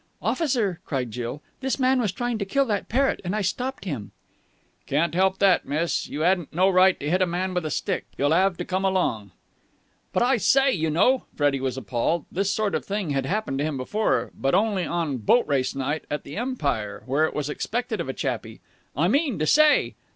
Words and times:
"Officer," 0.23 0.79
cried 0.83 1.11
Jill, 1.11 1.43
"this 1.59 1.77
man 1.77 2.01
was 2.01 2.11
trying 2.11 2.39
to 2.39 2.43
kill 2.43 2.65
that 2.65 2.89
parrot 2.89 3.21
and 3.23 3.35
I 3.35 3.41
stopped 3.41 3.85
him...." 3.85 4.13
"Can't 4.87 5.13
help 5.13 5.37
that, 5.37 5.67
miss. 5.67 6.07
You 6.09 6.23
'adn't 6.25 6.51
no 6.51 6.71
right 6.71 6.99
to 6.99 7.07
hit 7.07 7.21
a 7.21 7.27
man 7.27 7.53
with 7.53 7.67
a 7.67 7.69
stick. 7.69 8.05
You'll 8.17 8.33
'ave 8.33 8.55
to 8.57 8.65
come 8.65 8.83
along." 8.83 9.29
"But, 10.11 10.23
I 10.23 10.37
say, 10.37 10.71
you 10.71 10.89
know!" 10.89 11.25
Freddie 11.35 11.61
was 11.61 11.77
appalled. 11.77 12.25
This 12.31 12.51
sort 12.51 12.73
of 12.73 12.83
thing 12.83 13.11
had 13.11 13.27
happened 13.27 13.59
to 13.59 13.63
him 13.63 13.77
before, 13.77 14.31
but 14.35 14.55
only 14.55 14.85
on 14.87 15.17
Boat 15.17 15.45
Race 15.45 15.75
Night 15.75 16.05
at 16.09 16.23
the 16.23 16.35
Empire, 16.35 17.03
where 17.05 17.25
it 17.25 17.35
was 17.35 17.47
expected 17.47 18.01
of 18.01 18.09
a 18.09 18.13
chappie. 18.13 18.59
"I 18.97 19.07
mean 19.07 19.37
to 19.37 19.45
say!" 19.45 19.93